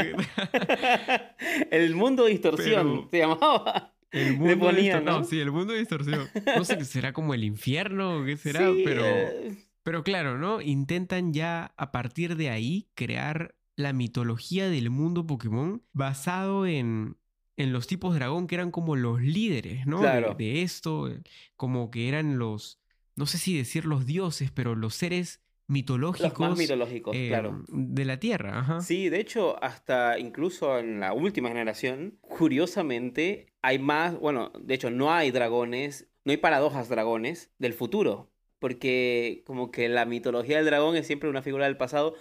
[1.72, 3.96] el mundo de distorsión se llamaba.
[4.12, 5.06] El mundo de distorsión.
[5.06, 5.24] ¿no?
[5.24, 6.30] sí, el mundo de distorsión.
[6.56, 8.72] No sé, será como el infierno, ¿qué será?
[8.86, 9.04] pero...
[9.04, 10.62] Eh, Pero claro, ¿no?
[10.62, 17.18] Intentan ya a partir de ahí crear la mitología del mundo Pokémon basado en,
[17.58, 20.00] en los tipos dragón que eran como los líderes, ¿no?
[20.00, 20.36] Claro.
[20.38, 21.22] De, de esto, eh,
[21.56, 22.80] como que eran los,
[23.16, 26.32] no sé si decir los dioses, pero los seres mitológicos.
[26.32, 27.64] Los más mitológicos, eh, claro.
[27.68, 28.82] De la Tierra, ajá.
[28.82, 34.90] Sí, de hecho, hasta incluso en la última generación, curiosamente, hay más, bueno, de hecho,
[34.90, 40.66] no hay dragones, no hay paradojas dragones del futuro, porque como que la mitología del
[40.66, 42.16] dragón es siempre una figura del pasado,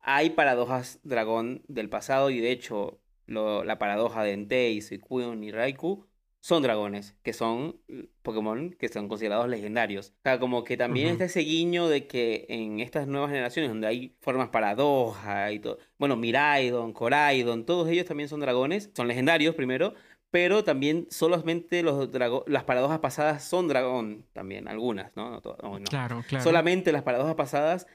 [0.00, 5.52] hay paradojas dragón del pasado y de hecho lo- la paradoja de Entei, Suicune y
[5.52, 6.06] Raikou
[6.40, 7.80] son dragones, que son
[8.22, 10.10] Pokémon que son considerados legendarios.
[10.18, 13.86] O sea, como que también está ese guiño de que en estas nuevas generaciones donde
[13.86, 19.54] hay formas paradoja y todo, bueno, Miraidon, Coraidon, todos ellos también son dragones, son legendarios
[19.54, 19.94] primero,
[20.30, 22.08] pero también solamente los
[22.46, 25.30] las paradojas pasadas son dragón también, algunas, ¿no?
[25.30, 25.84] No, no, no.
[25.84, 26.44] Claro, claro.
[26.44, 27.86] Solamente las paradojas pasadas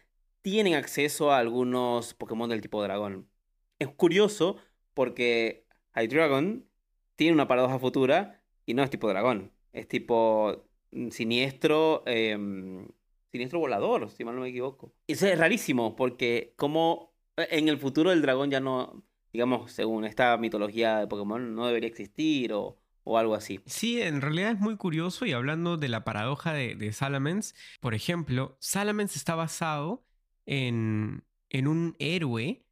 [0.42, 3.30] tienen acceso a algunos Pokémon del tipo dragón.
[3.80, 4.58] Es curioso
[4.94, 6.66] porque Hydreigon
[7.16, 9.52] tiene una paradoja futura y no es tipo dragón.
[9.72, 12.88] Es tipo mm, siniestro, em,
[13.32, 14.94] siniestro volador, si mal no me equivoco.
[15.08, 20.38] Eso es rarísimo porque como en el futuro el dragón ya no, digamos, según esta
[20.38, 23.60] mitología de Pokémon, no debería existir o, o algo así.
[23.66, 27.94] Sí, en realidad es muy curioso y hablando de la paradoja de, de Salamence, por
[27.94, 30.06] ejemplo, Salamence está basado
[30.46, 32.63] en, en un héroe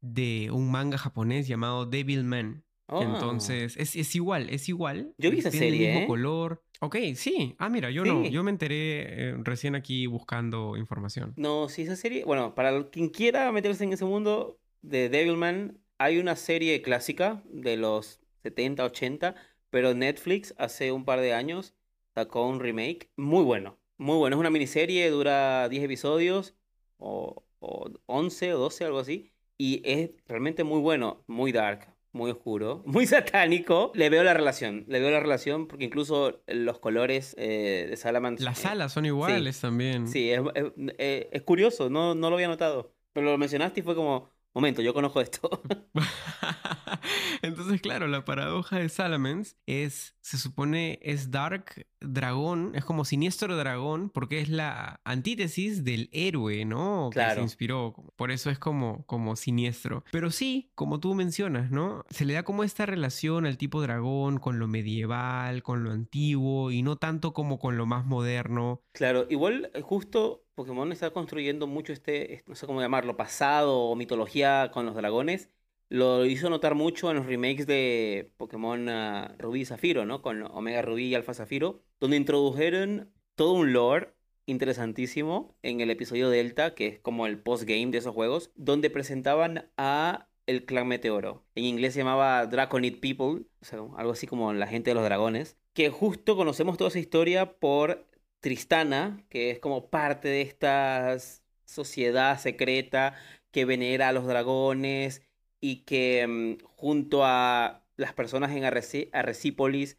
[0.00, 2.64] de un manga japonés llamado Devilman.
[2.88, 3.02] Oh.
[3.02, 5.12] Entonces, es, es igual, es igual.
[5.18, 6.06] Yo vi esa tiene serie, el mismo ¿eh?
[6.06, 6.62] color.
[6.80, 7.54] Ok, sí.
[7.58, 8.24] Ah, mira, yo no.
[8.28, 11.32] Yo me enteré eh, recién aquí buscando información.
[11.36, 12.24] No, sí, esa serie.
[12.24, 17.76] Bueno, para quien quiera meterse en ese mundo de Devilman, hay una serie clásica de
[17.76, 19.34] los 70, 80,
[19.70, 21.74] pero Netflix hace un par de años
[22.14, 23.78] sacó un remake muy bueno.
[23.98, 24.36] Muy bueno.
[24.36, 26.54] Es una miniserie, dura 10 episodios,
[26.98, 29.32] o, o 11 o 12, algo así.
[29.58, 33.92] Y es realmente muy bueno, muy dark, muy oscuro, muy satánico.
[33.94, 38.44] Le veo la relación, le veo la relación porque incluso los colores eh, de Salamence.
[38.44, 40.08] Las eh, alas son iguales también.
[40.08, 42.92] Sí, es, es- eh, es curioso, no, no lo había notado.
[43.12, 45.48] Pero lo mencionaste y fue como, momento, yo conozco esto.
[47.42, 53.56] Entonces, claro, la paradoja de Salamence es, se supone, es Dark Dragón, es como siniestro
[53.56, 57.10] dragón, porque es la antítesis del héroe, ¿no?
[57.12, 57.42] Que se Claro.
[57.42, 57.94] inspiró.
[58.16, 60.04] Por eso es como, como siniestro.
[60.10, 62.04] Pero sí, como tú mencionas, ¿no?
[62.10, 66.70] Se le da como esta relación al tipo dragón con lo medieval, con lo antiguo,
[66.70, 68.82] y no tanto como con lo más moderno.
[68.92, 73.94] Claro, igual eh, justo Pokémon está construyendo mucho este, no sé cómo llamarlo, pasado o
[73.94, 75.50] mitología con los dragones.
[75.88, 80.22] Lo hizo notar mucho en los remakes de Pokémon ah, Rubí y Zafiro, ¿no?
[80.22, 84.14] Con Omega Rubí y Alfa Zafiro, donde introdujeron todo un lore
[84.46, 89.70] interesantísimo en el episodio Delta, que es como el postgame de esos juegos, donde presentaban
[89.76, 91.44] a el clan Meteoro.
[91.54, 95.04] En inglés se llamaba Draconid People, o sea, algo así como la gente de los
[95.04, 98.06] dragones, que justo conocemos toda esa historia por
[98.46, 101.16] Tristana, que es como parte de esta
[101.64, 103.16] sociedad secreta
[103.50, 105.20] que venera a los dragones
[105.60, 109.98] y que mm, junto a las personas en Arrecípolis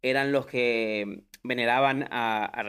[0.00, 2.62] eran los que mm, veneraban a, a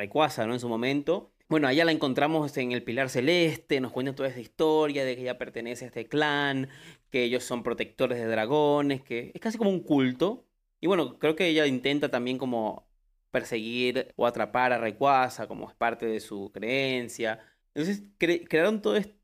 [0.48, 0.54] ¿no?
[0.54, 1.32] En su momento.
[1.48, 5.22] Bueno, allá la encontramos en el Pilar Celeste, nos cuentan toda esa historia de que
[5.22, 6.70] ella pertenece a este clan,
[7.12, 10.48] que ellos son protectores de dragones, que es casi como un culto.
[10.82, 12.89] Y bueno, creo que ella intenta también como
[13.32, 17.40] perseguir o atrapar a Rayquaza como es parte de su creencia.
[17.74, 19.18] Entonces cre- crearon todo este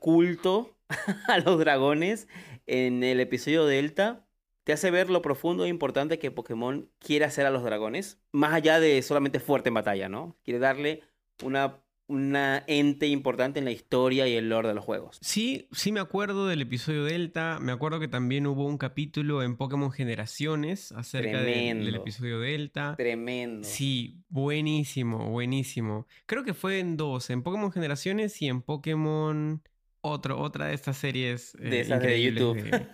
[0.00, 0.76] culto
[1.28, 2.28] a los dragones
[2.66, 4.22] en el episodio Delta.
[4.64, 8.52] Te hace ver lo profundo e importante que Pokémon quiere hacer a los dragones, más
[8.52, 10.36] allá de solamente fuerte en batalla, ¿no?
[10.42, 11.02] Quiere darle
[11.44, 15.18] una, una ente importante en la historia y el lore de los juegos.
[15.20, 17.58] Sí, sí me acuerdo del episodio Delta.
[17.60, 22.94] Me acuerdo que también hubo un capítulo en Pokémon Generaciones acerca del- episodio Delta.
[22.96, 23.66] Tremendo.
[23.66, 26.06] Sí, buenísimo, buenísimo.
[26.26, 29.62] Creo que fue en dos, en Pokémon Generaciones y en Pokémon
[30.00, 32.62] otro, otra de estas series eh, de esas de YouTube.
[32.62, 32.86] de-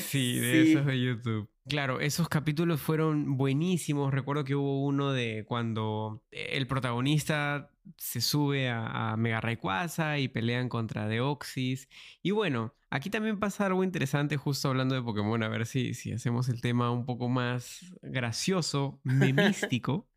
[0.00, 0.72] Sí, de Sí.
[0.72, 1.50] esos de YouTube.
[1.68, 4.14] Claro, esos capítulos fueron buenísimos.
[4.14, 10.28] Recuerdo que hubo uno de cuando el protagonista se sube a, a Mega Rayquaza y
[10.28, 11.88] pelean contra Deoxys.
[12.22, 16.12] Y bueno, aquí también pasa algo interesante justo hablando de Pokémon, a ver si, si
[16.12, 20.08] hacemos el tema un poco más gracioso, memístico.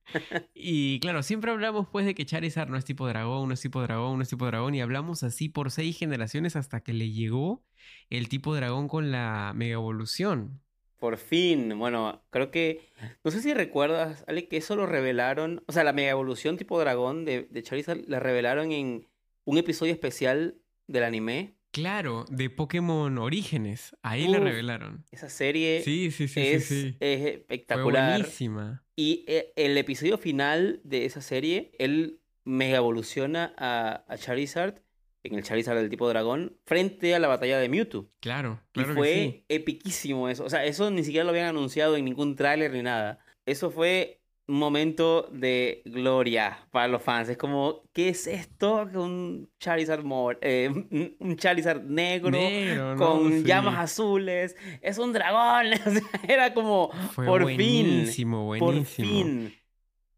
[0.55, 3.79] Y claro, siempre hablamos pues de que Charizard no es tipo dragón, no es tipo
[3.83, 7.63] dragón, no es tipo dragón y hablamos así por seis generaciones hasta que le llegó
[8.09, 10.61] el tipo dragón con la mega evolución.
[10.99, 12.81] Por fin, bueno, creo que,
[13.23, 16.77] no sé si recuerdas, Ale, que eso lo revelaron, o sea, la mega evolución tipo
[16.79, 19.07] dragón de, de Charizard la revelaron en
[19.45, 20.57] un episodio especial
[20.87, 21.55] del anime.
[21.71, 23.95] Claro, de Pokémon Orígenes.
[24.01, 25.05] Ahí la revelaron.
[25.11, 26.97] Esa serie Sí, sí, sí, es, sí, sí.
[26.99, 28.19] es Fue espectacular.
[28.19, 28.83] buenísima.
[28.95, 34.81] Y eh, el episodio final de esa serie, él mega evoluciona a, a Charizard,
[35.23, 38.09] en el Charizard del tipo dragón, frente a la batalla de Mewtwo.
[38.19, 39.45] Claro, Y claro que fue sí.
[39.49, 40.45] epiquísimo eso.
[40.45, 43.19] O sea, eso ni siquiera lo habían anunciado en ningún tráiler ni nada.
[43.45, 47.29] Eso fue un momento de gloria para los fans.
[47.29, 48.89] Es como, ¿qué es esto?
[48.95, 50.03] Un Charizard
[50.41, 50.69] eh,
[51.19, 53.05] un- Charizard negro, Negro, ¿no?
[53.05, 53.43] con Sí.
[53.43, 54.55] llamas azules.
[54.81, 55.67] Es un dragón.
[55.85, 57.55] O sea, era como, Fue por fin.
[57.57, 59.07] buenísimo, Por buenísimo.
[59.07, 59.55] fin.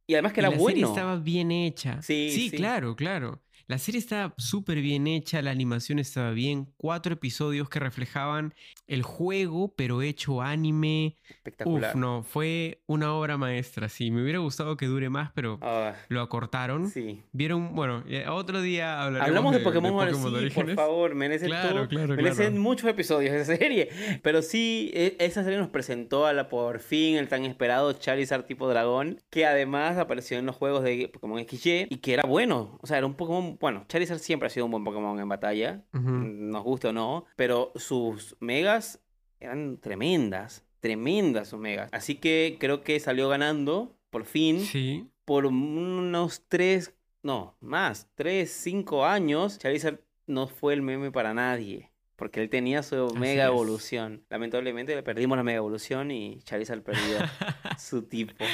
[0.07, 0.87] Y además que Y era la serie bueno.
[0.89, 2.01] estaba bien hecha.
[2.01, 2.55] Sí, sí, sí.
[2.57, 3.41] claro, claro.
[3.71, 6.67] La serie estaba súper bien hecha, la animación estaba bien.
[6.75, 8.53] Cuatro episodios que reflejaban
[8.86, 11.15] el juego, pero hecho anime.
[11.29, 11.91] Espectacular.
[11.91, 13.88] Uf, no, fue una obra maestra.
[13.88, 16.89] Sí, me hubiera gustado que dure más, pero Ah, lo acortaron.
[16.89, 17.21] sí.
[17.31, 20.75] Vieron, bueno, eh, otro día hablaremos Hablamos de, Pokémon, ahora, Pokémon sí, por Orígenes.
[20.75, 22.62] favor, merece Claro, todo, claro, merecen claro.
[22.62, 23.88] muchos episodios esa serie.
[24.21, 28.43] Pero sí, e- esa serie nos presentó a la por fin el tan esperado Charizard
[28.47, 32.77] tipo dragón, que además apareció en los juegos de Pokémon XY y que era bueno.
[32.81, 35.84] O sea, era un Pokémon, bueno, Charizard siempre ha sido un buen Pokémon en batalla,
[35.93, 39.00] nos guste o no, pero sus megas
[39.39, 41.89] eran tremendas, tremendas sus megas.
[41.93, 45.08] Así que creo que salió ganando, por fin, Sí.
[45.26, 46.93] por unos tres,
[47.24, 51.90] no, más, tres, cinco años, Charizard no fue el meme para nadie.
[52.21, 53.49] Porque él tenía su Así mega es.
[53.49, 54.23] evolución.
[54.29, 57.17] Lamentablemente le perdimos la mega evolución y Charizard perdió
[57.79, 58.45] su tipo.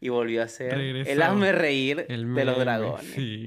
[0.00, 3.10] Y volvió a ser el hazme reír El de los dragones.
[3.10, 3.44] Sí.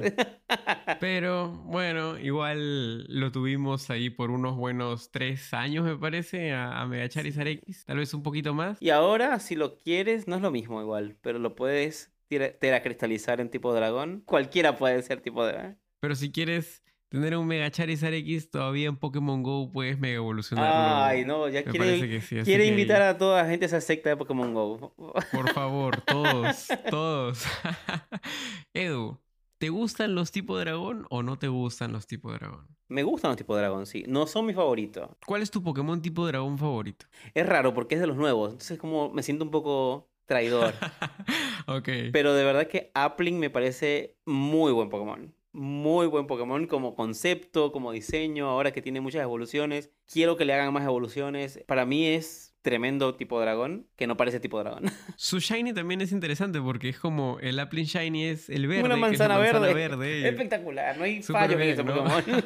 [0.99, 6.85] Pero bueno, igual lo tuvimos ahí por unos buenos tres años, me parece, a, a
[6.85, 7.85] Mega Charizard X.
[7.85, 8.77] Tal vez un poquito más.
[8.81, 13.49] Y ahora, si lo quieres, no es lo mismo igual, pero lo puedes teracristalizar en
[13.49, 14.21] tipo dragón.
[14.25, 15.79] Cualquiera puede ser tipo dragón.
[16.01, 21.03] Pero si quieres tener un Mega Charizard X, todavía en Pokémon Go puedes mega evolucionarlo.
[21.05, 23.81] Ay, no, ya Me quiere, sí, quiere invitar ahí- a toda la gente a esa
[23.81, 24.93] secta de Pokémon Go.
[25.31, 27.43] Por favor, todos, todos.
[28.73, 29.19] Edu,
[29.57, 32.67] ¿te gustan los tipo dragón o no te gustan los tipo dragón?
[32.87, 34.03] Me gustan los tipos de dragón, sí.
[34.07, 35.09] No son mis favoritos.
[35.25, 37.05] ¿Cuál es tu Pokémon tipo dragón favorito?
[37.33, 38.51] Es raro porque es de los nuevos.
[38.51, 40.73] Entonces como me siento un poco traidor.
[41.67, 41.89] ok.
[42.11, 45.33] Pero de verdad que Appling me parece muy buen Pokémon.
[45.53, 48.47] Muy buen Pokémon como concepto, como diseño.
[48.47, 49.91] Ahora que tiene muchas evoluciones.
[50.11, 51.63] Quiero que le hagan más evoluciones.
[51.67, 54.85] Para mí es tremendo tipo dragón que no parece tipo dragón.
[55.17, 58.83] Su Shiny también es interesante porque es como el Appling Shiny es el verde.
[58.83, 60.27] Una que es manzana, verde.
[60.29, 60.97] Espectacular.
[60.97, 61.95] No hay Súper fallo en ese ¿no?
[61.95, 62.23] Pokémon.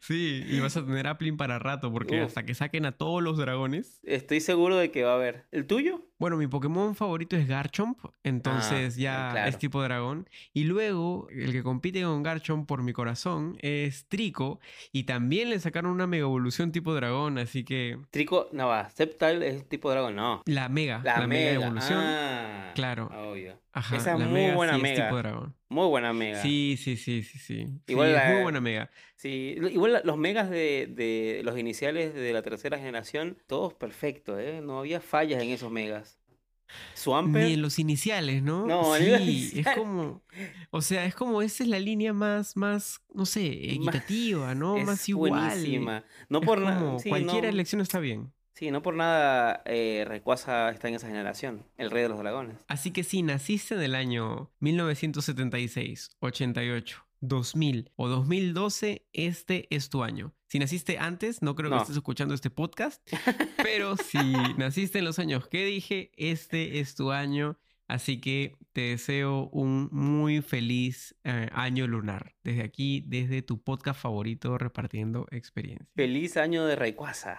[0.00, 2.28] Sí, y vas a tener Appling para rato porque Uf.
[2.28, 4.00] hasta que saquen a todos los dragones.
[4.02, 5.46] Estoy seguro de que va a haber.
[5.50, 6.07] ¿El tuyo?
[6.18, 9.48] Bueno, mi Pokémon favorito es Garchomp, entonces Ah, ya claro.
[9.48, 10.28] es tipo dragón.
[10.52, 14.58] Y luego, el que compite con Garchomp por mi corazón es Trico,
[14.92, 18.90] y también le sacaron una mega evolución tipo dragón, así que Trico, no va.
[18.90, 20.42] Sceptile es tipo dragón, no.
[20.46, 21.64] la mega, La, la, mega, mega.
[21.66, 21.98] evolución.
[22.02, 23.06] Ah, Claro.
[23.30, 23.60] Obvio.
[23.72, 25.04] Ajá, esa es la muy mega buena sí es mega.
[25.06, 25.54] tipo dragón.
[25.68, 26.42] Muy buena mega.
[26.42, 27.68] Sí, sí, sí, sí, sí.
[27.86, 28.90] Igual Sí, la- muy buena mega.
[29.16, 34.60] Sí, igual los megas de, de los iniciales de la tercera generación, todos perfectos, ¿eh?
[34.62, 36.18] No había fallas en esos megas.
[36.94, 38.66] Swampert, Ni en los iniciales, ¿no?
[38.66, 40.22] No, en sí, es como,
[40.70, 44.76] o sea, es como esa es la línea más, más, no sé, equitativa, ¿no?
[44.78, 45.30] es más igual.
[45.32, 46.04] buenísima.
[46.28, 46.98] No Es por nada.
[46.98, 48.32] Sí, cualquier no, elección está bien.
[48.58, 52.56] Sí, no por nada eh, Rayquaza está en esa generación, el rey de los dragones.
[52.66, 60.02] Así que si naciste en el año 1976, 88, 2000 o 2012, este es tu
[60.02, 60.34] año.
[60.48, 61.82] Si naciste antes, no creo que No.
[61.82, 63.00] estés escuchando este podcast,
[63.62, 64.18] pero si
[64.56, 67.58] naciste en los años que dije, este es tu año.
[67.86, 72.34] Así que te deseo un muy feliz eh, año lunar.
[72.44, 75.86] Desde aquí, desde tu podcast favorito, repartiendo experiencia.
[75.94, 77.38] Feliz año de Rayquaza.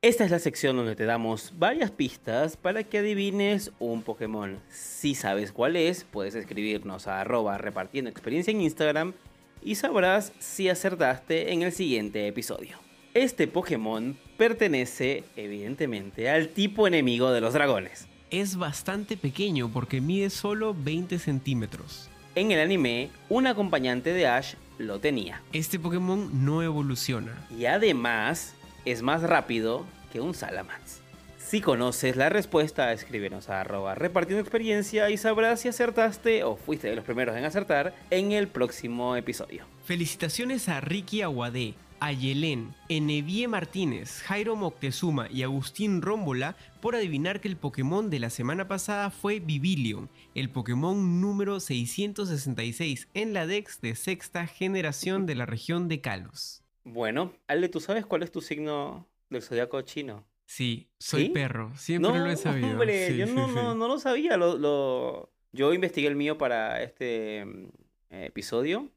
[0.00, 4.60] Esta es la sección donde te damos varias pistas para que adivines un Pokémon.
[4.70, 9.12] Si sabes cuál es, puedes escribirnos a arroba repartiendo experiencia en Instagram
[9.60, 12.78] y sabrás si acertaste en el siguiente episodio.
[13.12, 18.06] Este Pokémon pertenece evidentemente al tipo enemigo de los dragones.
[18.30, 22.08] Es bastante pequeño porque mide solo 20 centímetros.
[22.36, 25.42] En el anime, un acompañante de Ash lo tenía.
[25.52, 27.48] Este Pokémon no evoluciona.
[27.50, 28.54] Y además
[28.84, 31.08] es más rápido que un Salamence.
[31.48, 36.88] Si conoces la respuesta, escríbenos a arroba repartiendo experiencia y sabrás si acertaste o fuiste
[36.88, 39.64] de los primeros en acertar en el próximo episodio.
[39.84, 47.40] Felicitaciones a Ricky Aguadé, a Yelén, Enevie Martínez, Jairo Moctezuma y Agustín Rómbola por adivinar
[47.40, 53.46] que el Pokémon de la semana pasada fue Bibilion, el Pokémon número 666 en la
[53.46, 56.62] Dex de sexta generación de la región de Kalos.
[56.92, 60.26] Bueno, Ale, ¿tú sabes cuál es tu signo del zodiaco chino?
[60.46, 61.28] Sí, soy ¿Sí?
[61.30, 62.70] perro, siempre lo he sabido.
[62.70, 64.36] Hombre, Sí, yo sí, no, no, no lo sabía.
[64.36, 67.68] Lo, lo- Yo investigué el mío para este mm,
[68.10, 68.90] eh, episodio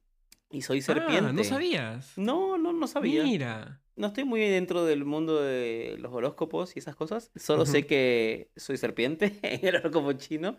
[0.49, 1.29] y soy serpiente.
[1.29, 2.17] Ah, ¿no sabías?
[2.17, 3.23] No, no, no sabía.
[3.23, 3.81] Mira.
[3.97, 7.29] No estoy muy dentro del mundo de los horóscopos y esas cosas.
[7.35, 10.57] Solo sé que soy serpiente en el horóscopo chino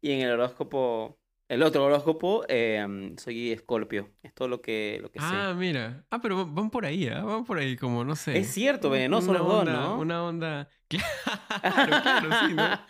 [0.00, 1.18] y en el horóscopo,
[1.50, 4.08] el otro horóscopo, eh, soy escorpio.
[4.22, 5.58] Es todo lo que, lo que Ah, sé.
[5.58, 6.06] mira.
[6.10, 7.22] Ah, pero van por ahí, ¿ah?
[7.24, 8.38] Van por ahí, como no sé.
[8.38, 9.98] Es cierto, venenoso una los dos, onda- ¿no?
[9.98, 10.68] Una onda.
[11.62, 12.80] Claro, claro, sí, ¿no?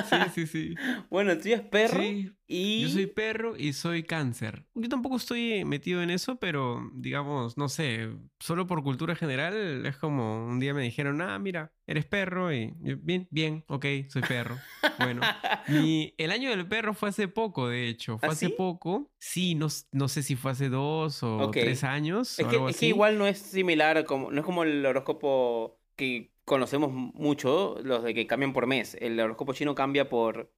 [0.00, 0.80] Sí, sí, sí.
[1.10, 2.82] Bueno, el tuyo es perro Sí, y...
[2.82, 4.66] Yo soy perro y soy cáncer.
[4.74, 8.08] Yo tampoco estoy metido en eso, pero digamos, no sé,
[8.40, 12.74] solo por cultura general es como un día me dijeron, ah, mira, eres perro y
[12.80, 14.64] yo, bien, bien, ok, soy perro.
[14.96, 15.32] Bueno,
[15.66, 18.50] mi, el año del perro fue hace poco, de hecho, fue ¿Ah, hace sí?
[18.50, 19.12] poco.
[19.18, 21.56] Sí, no, no sé si fue hace dos o Ok.
[21.58, 22.38] tres años.
[22.38, 22.88] Es o que, algo es que así.
[22.88, 28.14] igual no es similar, como, no es como el horóscopo que conocemos mucho, los de
[28.14, 28.96] que cambian por mes.
[29.00, 30.50] El horóscopo chino cambia por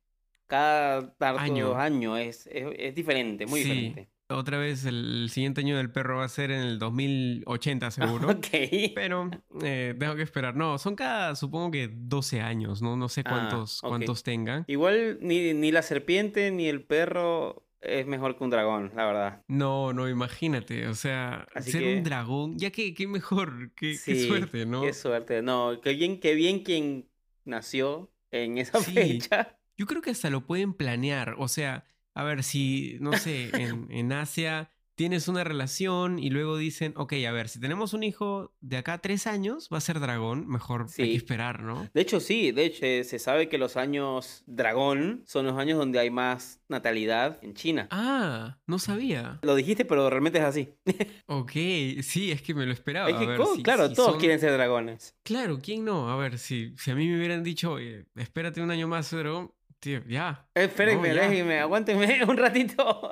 [0.46, 2.16] cada Año.
[2.16, 3.68] Es, es, es diferente, muy Sí.
[3.70, 4.10] diferente.
[4.28, 8.30] Otra vez el siguiente año del perro va a ser en el 2080 seguro.
[8.30, 8.46] Ok.
[8.96, 9.30] Pero
[9.62, 10.56] eh, tengo que esperar.
[10.56, 12.96] No, son cada, supongo que 12 años, ¿no?
[12.96, 14.64] No sé Ah, cuántos, cuántos tengan.
[14.66, 19.42] Igual ni, ni la serpiente ni el perro es mejor que un dragón, la verdad.
[19.48, 20.86] No, no, imagínate.
[20.88, 24.82] O sea, Así ser que- un dragón, ya que qué mejor, qué, suerte, ¿no?
[24.82, 25.42] Qué suerte.
[25.42, 27.08] No, qué bien, qué bien quien
[27.44, 28.92] nació en esa Sí.
[28.92, 29.56] fecha.
[29.76, 31.34] Yo creo que hasta lo pueden planear.
[31.38, 31.84] O sea,
[32.14, 37.12] a ver, si, no sé, en, en Asia tienes una relación y luego dicen, ok,
[37.28, 40.48] a ver, si tenemos un hijo de acá a tres años, va a ser dragón,
[40.48, 41.88] mejor hay que esperar, ¿no?
[41.94, 45.78] De hecho, sí, de hecho, eh, se sabe que los años dragón son los años
[45.78, 47.86] donde hay más natalidad en China.
[47.90, 49.38] Ah, no sabía.
[49.42, 50.74] Lo dijiste, pero realmente es así.
[51.28, 51.50] Ok,
[52.02, 53.10] sí, es que me lo esperaba.
[53.10, 55.14] Es que, a ver, co- si- claro, si todos son- quieren ser dragones.
[55.24, 56.08] Claro, ¿quién no?
[56.10, 59.52] A ver, si, si a mí me hubieran dicho, oye, espérate un año más, dragón,
[59.86, 60.48] tío, ya.
[60.52, 61.28] Espérenme, No, ya.
[61.28, 63.08] déjenme, aguántenme un ratito.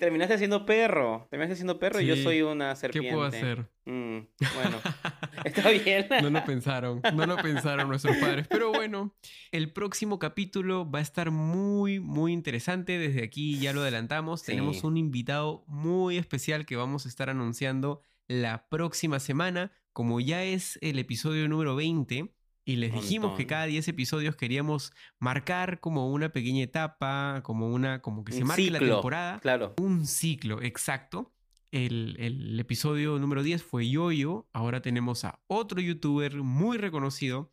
[0.00, 1.28] Terminaste siendo perro.
[1.30, 3.12] Terminaste siendo perro y yo soy una ¿Qué serpiente.
[3.12, 3.70] puedo hacer?
[3.84, 4.18] Mm,
[4.56, 4.78] bueno,
[5.44, 6.08] está bien.
[6.22, 8.48] No lo pensaron, no lo pensaron nuestros padres.
[8.48, 9.14] Pero bueno,
[9.52, 12.98] el próximo capítulo va a estar muy, muy interesante.
[12.98, 14.40] Desde aquí ya lo adelantamos.
[14.40, 14.46] Sí.
[14.46, 19.70] Tenemos un invitado muy especial que vamos a estar anunciando la próxima semana.
[19.92, 22.34] Como ya es el episodio número 20
[22.68, 28.02] y les dijimos que cada 10 episodios queríamos marcar como una pequeña etapa, como una,
[28.02, 29.40] como que se marque la temporada.
[29.40, 29.74] Claro.
[29.80, 31.32] Un ciclo, exacto.
[31.70, 34.48] El, el episodio número 10 fue Yoyo.
[34.52, 37.50] Ahora tenemos a otro youtuber muy reconocido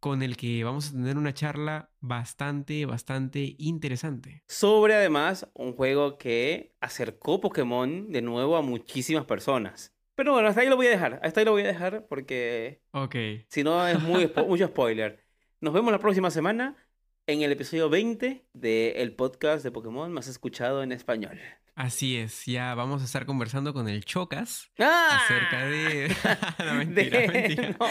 [0.00, 4.44] con el que vamos a tener una charla bastante, bastante interesante.
[4.48, 9.93] Sobre además un juego que acercó Pokémon de nuevo a muchísimas personas.
[10.16, 11.20] Pero bueno, hasta ahí lo voy a dejar.
[11.22, 13.16] Hasta ahí lo voy a dejar porque Ok.
[13.48, 15.24] si no es muy spo- mucho spoiler.
[15.60, 16.76] Nos vemos la próxima semana
[17.26, 21.40] en el episodio 20 del podcast de Pokémon más escuchado en español.
[21.74, 25.20] Así es, ya vamos a estar conversando con el Chocas ¡Ah!
[25.24, 26.14] acerca de...
[26.64, 27.68] no, mentira, De- mentira.
[27.80, 27.86] no.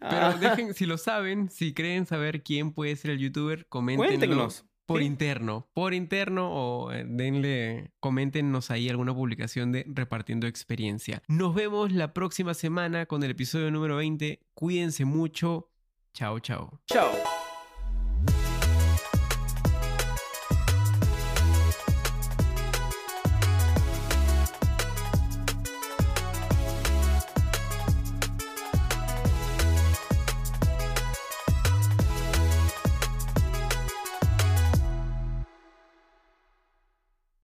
[0.00, 0.36] Pero Ah.
[0.40, 4.08] dejen, si lo saben, si creen saber quién puede ser el youtuber, coméntenlo.
[4.18, 4.64] Cuéntenos.
[4.86, 5.06] Por Sí.
[5.06, 11.22] interno, por interno o eh, denle, coméntenos ahí alguna publicación de Repartiendo Experiencia.
[11.26, 14.40] Nos vemos la próxima semana con el episodio número 20.
[14.54, 15.70] Cuídense mucho.
[16.14, 16.80] Chao, chao.
[16.86, 17.10] Chao.